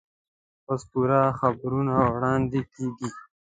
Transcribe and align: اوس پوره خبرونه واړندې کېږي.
اوس 0.67 0.81
پوره 0.91 1.21
خبرونه 1.39 1.93
واړندې 2.13 2.61
کېږي. 2.73 3.09